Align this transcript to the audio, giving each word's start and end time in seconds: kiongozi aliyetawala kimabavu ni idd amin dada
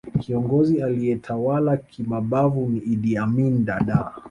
kiongozi 0.19 0.81
aliyetawala 0.83 1.77
kimabavu 1.77 2.69
ni 2.69 2.79
idd 2.79 3.17
amin 3.17 3.65
dada 3.65 4.11